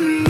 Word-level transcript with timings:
could 0.00 0.29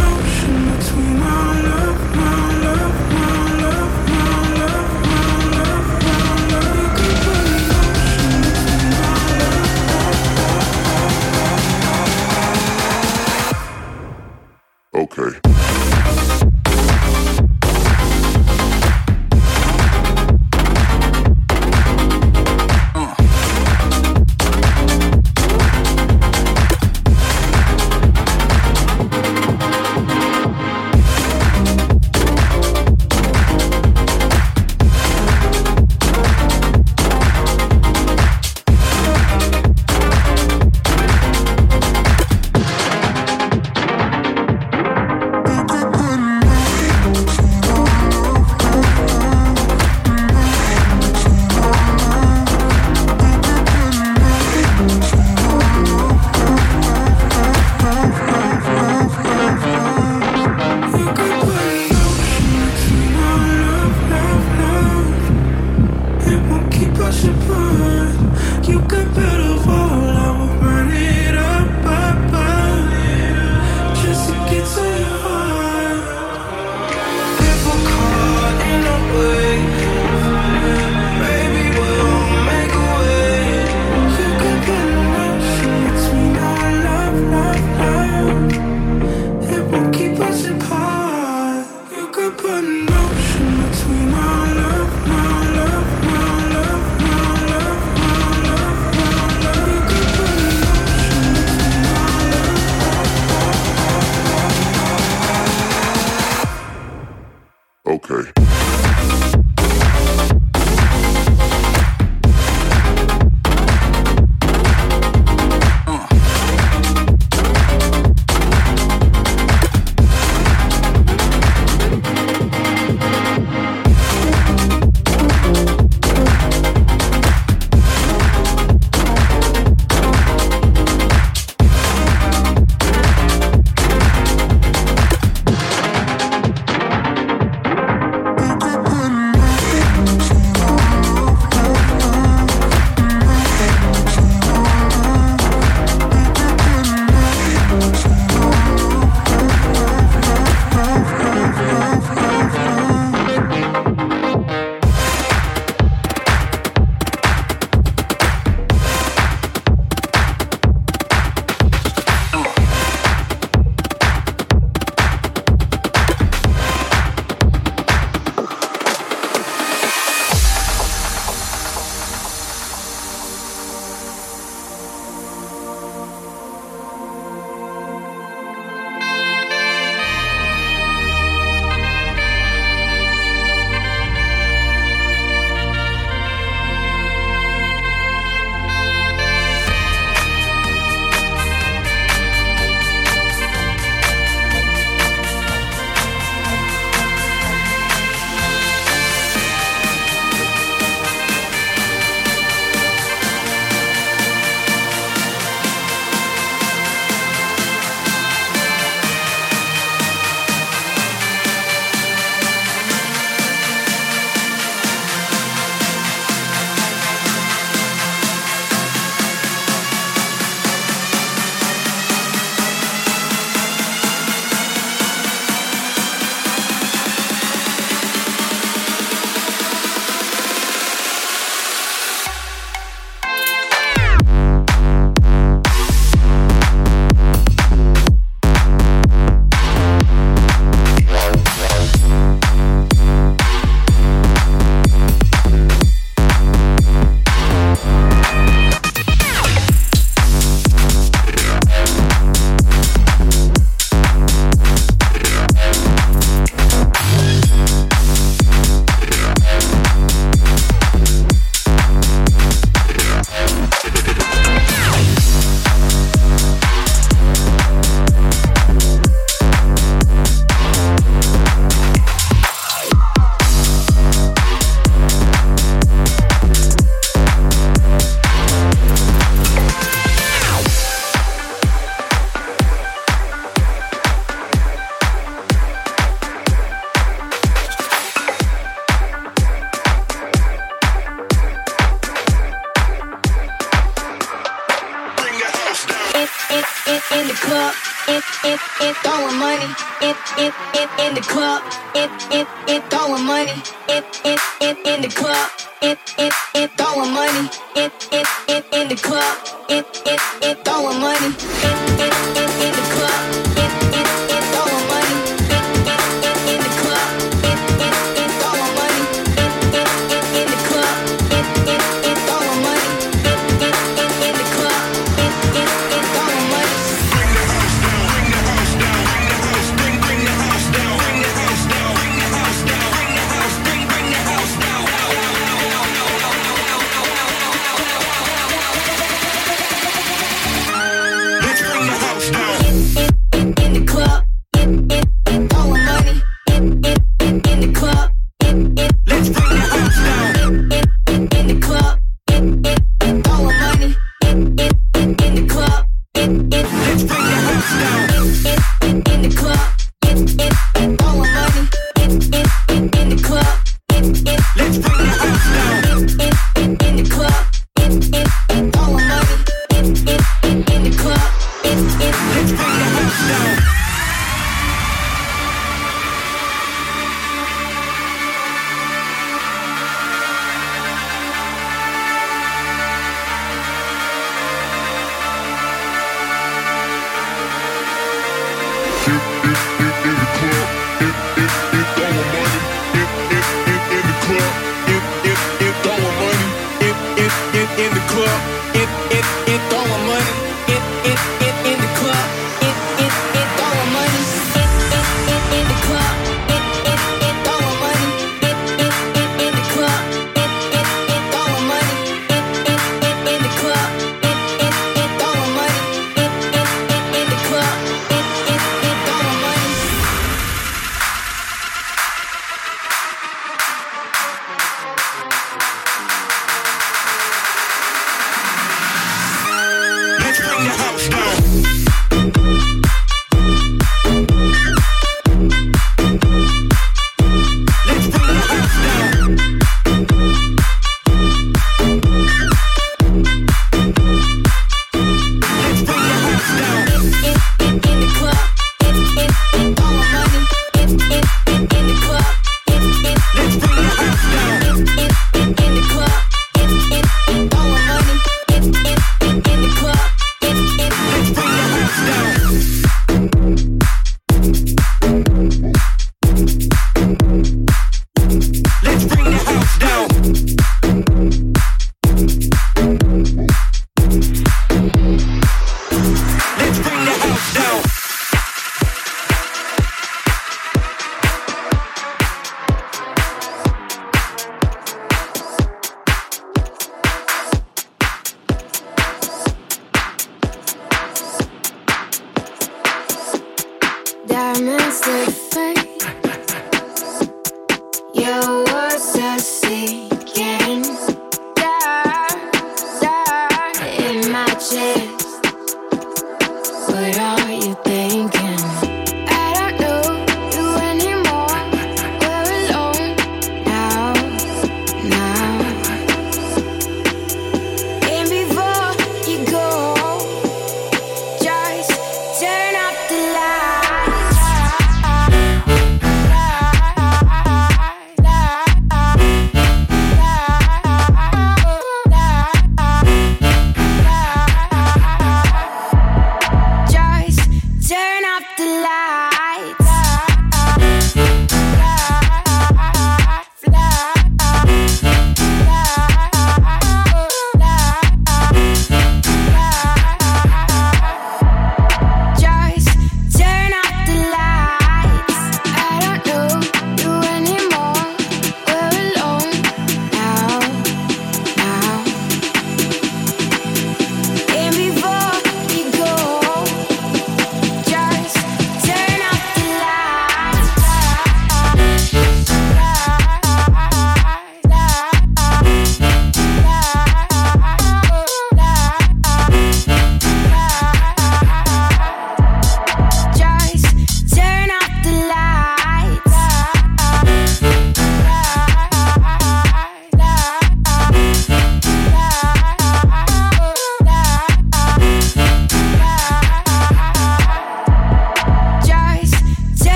it, 301.94 302.10
it, 302.32 302.48
it, 302.68 302.82
throwing 302.90 303.24
money. 303.24 303.62
It, 303.88 304.04
it, 304.24 304.40
it, 304.60 304.78
in 304.86 305.02
the 305.02 305.08
club, 305.08 305.50
it, 305.82 305.98
it, 306.18 306.32
it, 306.54 306.70
throwing 306.76 307.12
money. 307.12 307.50
It, 307.76 307.92
it, 308.12 308.26
it, 308.48 308.64
in 308.72 308.88
the 308.88 308.96
club, 308.96 309.38
it, 309.68 309.86
it, 310.06 310.20
it, 310.42 310.64
throwing 310.64 311.00
money. 311.00 311.28
It, 311.28 311.78
it, 312.00 312.14
it, 312.36 312.50
in 312.64 312.76
the 312.76 312.82
club. 312.82 312.89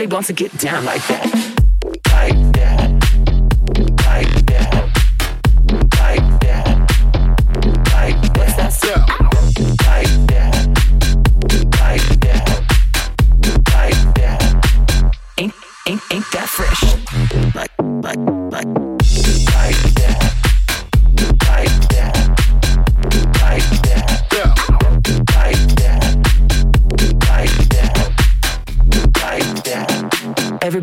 Everybody 0.00 0.14
wants 0.14 0.28
to 0.28 0.32
get 0.32 0.56
down 0.56 0.86
like 0.86 1.06
that. 1.08 1.49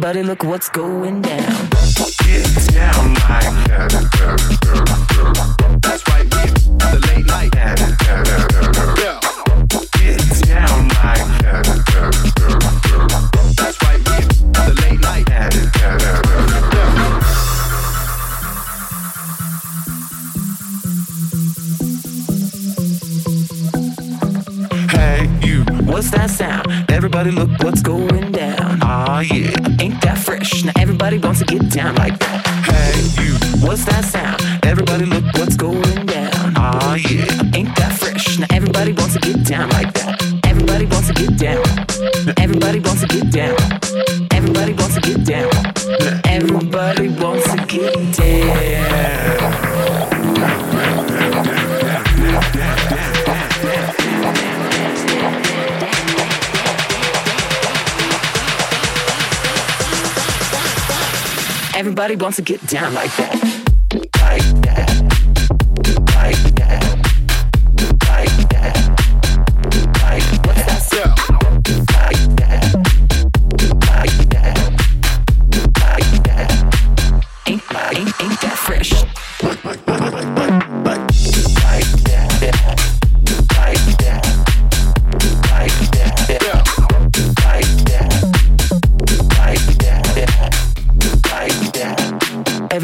Everybody 0.07 0.29
look 0.29 0.43
what's 0.45 0.69
going 0.69 1.21
down. 1.21 1.67
Get 2.23 2.45
down 2.71 3.13
like 3.27 3.51
that. 3.67 3.91
That's 5.81 6.07
right, 6.07 6.23
we 6.23 6.43
the 6.79 6.99
late 7.07 7.25
night. 7.27 7.53
Yeah. 9.03 9.19
Get 9.99 10.23
down 10.47 10.87
like 10.87 11.27
that. 11.43 11.65
That's 13.57 13.77
right, 13.83 13.99
we 13.99 14.17
the 14.53 14.71
late 14.81 15.01
night. 15.01 15.27
Hey, 24.89 25.19
you, 25.45 25.57
what's 25.83 26.09
that 26.11 26.29
sound? 26.29 26.65
Everybody 26.89 27.31
look 27.31 27.49
what's 27.61 27.81
going 27.81 28.31
down. 28.31 28.79
Ah, 28.81 29.19
yeah, 29.19 29.51
ain't 29.79 30.01
that 30.01 30.17
fresh? 30.17 30.63
Now 30.63 30.73
everybody 30.77 31.17
wants 31.17 31.39
to 31.39 31.45
get 31.45 31.69
down 31.69 31.95
like 31.95 32.17
that. 32.19 32.45
Hey, 32.65 33.23
you, 33.23 33.33
what's 33.65 33.85
that 33.85 34.05
sound? 34.05 34.41
Everybody 34.65 35.05
look 35.05 35.23
what's 35.33 35.55
going 35.55 36.05
down. 36.05 36.53
Ah, 36.55 36.95
yeah, 36.95 37.57
ain't 37.57 37.75
that 37.77 37.93
fresh? 37.99 38.39
Now 38.39 38.47
everybody 38.51 38.93
wants 38.93 39.13
to 39.13 39.19
get 39.19 39.43
down 39.43 39.69
like 39.71 39.93
that. 39.93 40.21
Everybody 40.45 40.85
wants 40.85 41.07
to 41.07 41.13
get 41.13 41.37
down. 41.37 41.63
Everybody 42.37 42.79
wants 42.79 43.01
to 43.01 43.07
get 43.07 43.31
down. 43.31 43.55
Everybody 44.31 44.73
wants 44.73 44.95
to 44.95 45.01
get 45.01 45.23
down. 45.25 45.49
Everybody 46.25 47.09
wants 47.09 47.45
to 47.51 47.65
get 47.65 48.17
down. 48.17 48.86
Everybody 61.99 62.23
wants 62.23 62.35
to 62.35 62.43
get 62.43 62.63
down 62.67 62.93
like 62.93 63.09
that. 63.17 63.56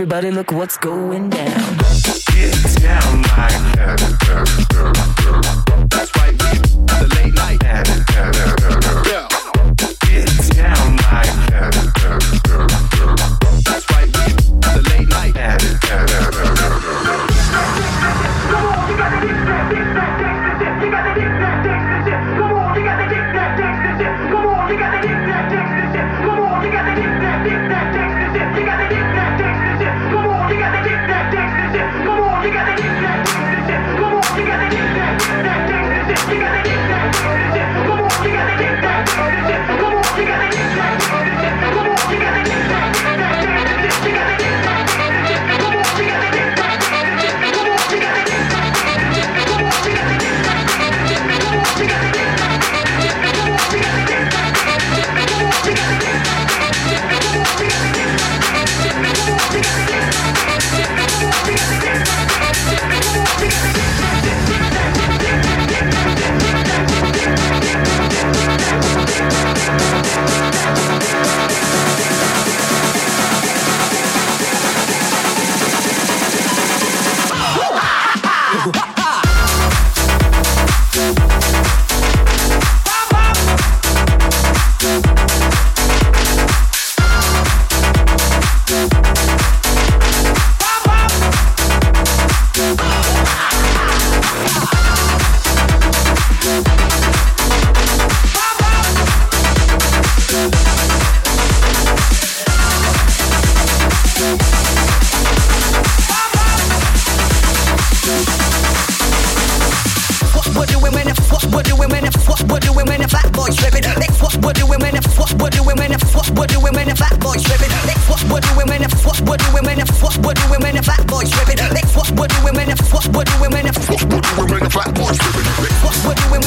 Everybody 0.03 0.31
look 0.31 0.51
what's 0.51 0.75
going 0.75 1.29
down. 1.29 1.77
Get 2.27 2.51
down 2.81 3.21
like 3.21 3.61
that. 3.77 3.99
That's 5.89 6.11
right, 6.17 6.31
we 6.33 6.59
the 6.85 7.07
late 7.15 7.33
night. 7.33 7.63
Yeah. 9.07 9.22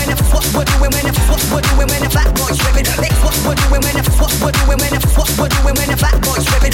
When 0.07 0.17
the 0.17 0.23
what 0.31 0.47
we're 0.55 0.65
doing 0.65 0.91
when 0.95 1.05
the 1.05 1.13
what 1.27 1.43
we're 1.51 1.61
doing 1.67 1.89
when 1.89 2.03
the 2.03 2.11
fat 2.11 2.31
boys 2.39 2.59
tripping. 2.59 2.87
Next 3.03 3.19
what 3.25 3.35
we're 3.43 3.59
doing 3.67 3.83
when 3.83 3.95
the 3.99 4.05
what 4.23 4.33
we're 4.39 4.55
doing 4.55 4.79
when 4.79 4.93
the 4.95 5.01
what 5.19 5.31
we're 5.39 5.51
doing 5.51 5.75
when 5.75 5.89
the 5.91 5.97
fat 5.97 6.17
boys 6.23 6.45
tripping. 6.47 6.66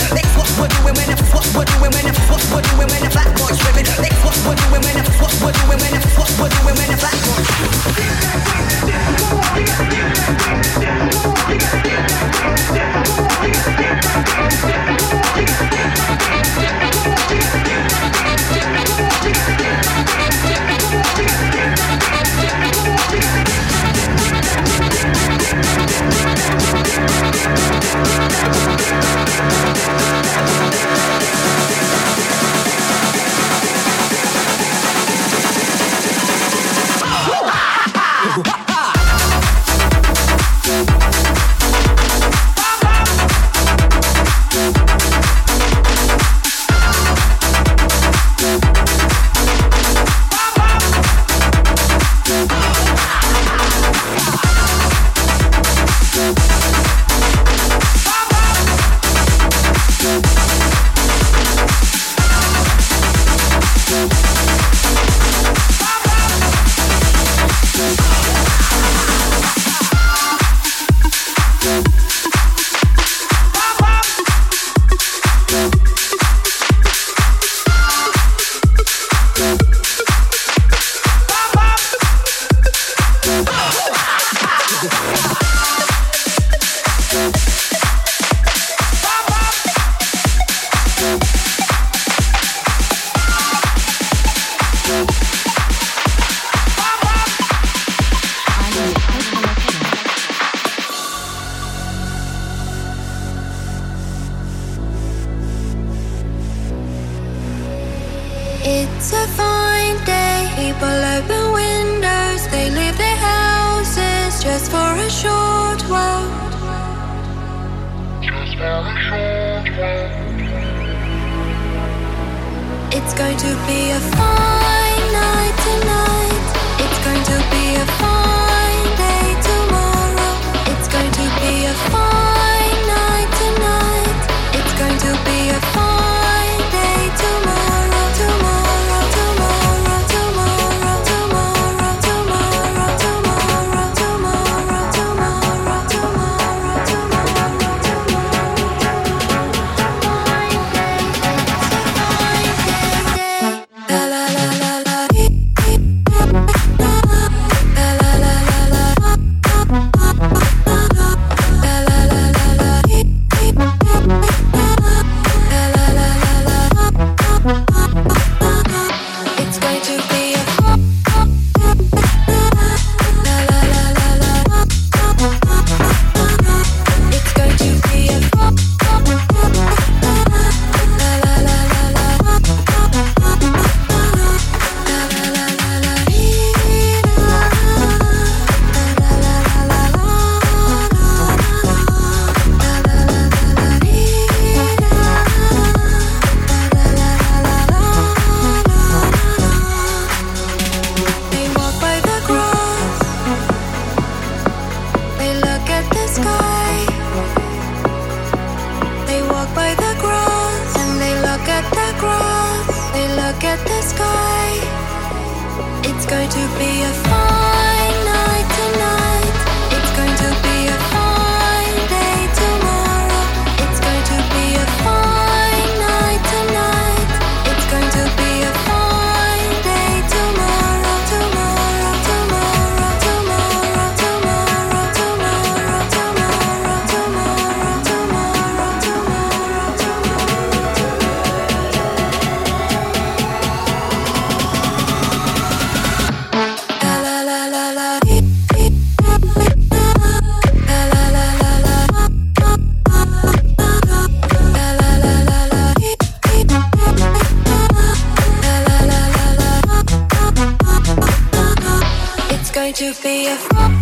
to 262.83 263.01
be 263.01 263.27
a 263.27 263.37
fool. 263.37 263.82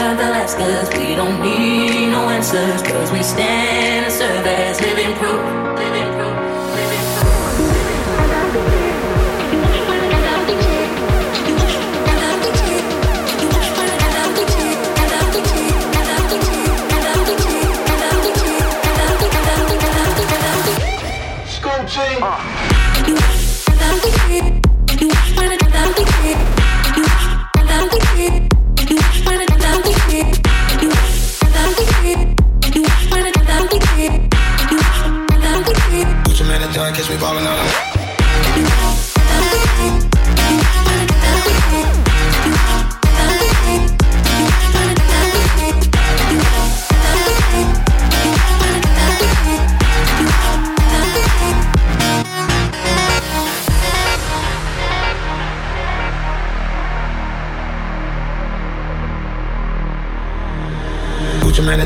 cause 0.55 0.89
we 0.97 1.15
don't 1.15 1.41
need 1.41 2.11
no 2.11 2.29
answers, 2.29 2.81
cause 2.81 3.11
we 3.11 3.23
stand 3.23 4.05
and 4.05 4.13
serve 4.13 4.45
as 4.45 4.81
living 4.81 5.13
proof. 5.15 5.60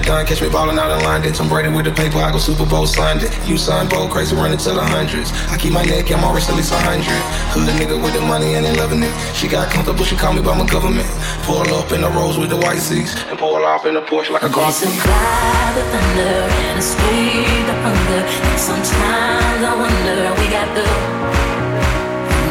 Done, 0.05 0.23
catch 0.23 0.39
me 0.39 0.49
ballin' 0.49 0.77
out 0.77 0.93
in 0.93 1.01
London. 1.03 1.33
Tom 1.33 1.49
Brady 1.49 1.69
with 1.69 1.85
the 1.85 1.91
paper, 1.91 2.21
I 2.21 2.31
go 2.31 2.37
Super 2.37 2.63
Bowl 2.63 2.85
Sunday. 2.85 3.25
You 3.49 3.57
son, 3.57 3.89
bold, 3.89 4.11
crazy, 4.11 4.35
running 4.35 4.59
to 4.59 4.69
the 4.69 4.85
hundreds. 4.85 5.33
I 5.49 5.57
keep 5.57 5.73
my 5.73 5.81
neck, 5.81 6.11
I'm 6.13 6.23
always 6.23 6.47
at 6.47 6.53
least 6.53 6.71
a 6.71 6.77
hundred. 6.77 7.17
Hood 7.57 7.65
nigga 7.73 7.97
with 7.97 8.13
the 8.13 8.21
money 8.21 8.53
and 8.53 8.63
they 8.63 8.75
loving 8.77 9.01
it. 9.01 9.09
She 9.33 9.47
got 9.47 9.73
comfortable, 9.73 10.05
she 10.05 10.15
call 10.15 10.33
me 10.33 10.43
by 10.45 10.53
my 10.53 10.67
government. 10.69 11.09
Pull 11.49 11.65
up 11.73 11.91
in 11.91 12.01
the 12.01 12.09
Rolls 12.13 12.37
with 12.37 12.51
the 12.53 12.57
white 12.57 12.77
seats 12.77 13.17
and 13.25 13.39
pull 13.39 13.57
off 13.65 13.87
in 13.87 13.95
the 13.95 14.01
Porsche 14.05 14.29
like 14.29 14.43
a 14.43 14.49
car 14.49 14.71
seat. 14.71 14.93
Supply 14.93 15.73
the 15.73 15.81
thunder 15.89 16.37
and 16.53 16.77
a 16.77 16.85
speed 16.85 17.65
the 17.65 17.73
hunger. 17.81 18.21
And 18.29 18.61
sometimes 18.61 19.61
I 19.65 19.73
wonder 19.73 20.21
we 20.37 20.45
got 20.53 20.69
the 20.77 20.85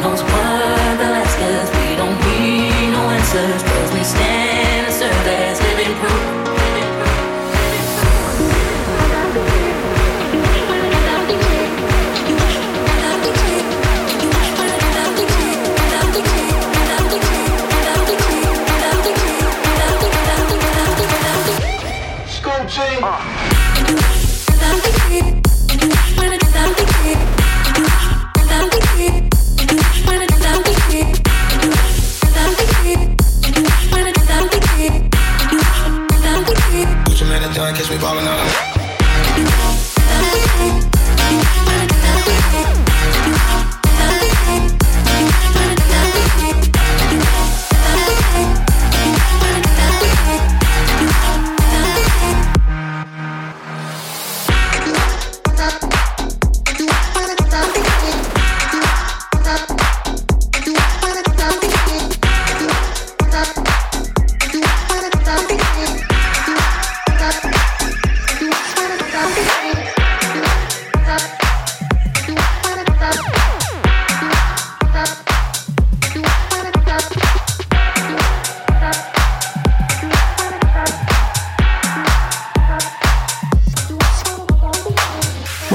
knows 0.03 0.27
what 0.27 0.99
the 0.99 1.07
last 1.07 1.39
cause 1.39 1.71
we 1.71 1.95
don't 1.95 2.19
need 2.27 2.91
no 2.91 3.15
answers. 3.15 3.63
Cause 3.63 3.91
we 3.95 4.03
stand 4.03 4.91
and 4.91 4.95
serve 4.99 5.27
as 5.39 5.63
living 5.63 5.95
proof. 6.03 6.34
Shooting. 22.75 23.05
Uh. 23.05 23.54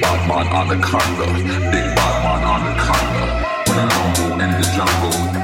bad 0.00 0.26
man 0.26 0.46
on 0.48 0.68
the 0.68 0.76
conga, 0.76 1.26
big 1.70 1.94
bad 1.94 2.24
man 2.24 2.44
on 2.44 2.64
the 2.64 2.70
anaconda. 2.70 3.26
When 3.68 3.78
I 3.78 3.86
rumble 3.88 4.40
in 4.40 4.50
the 4.58 4.66
jungle. 4.74 5.41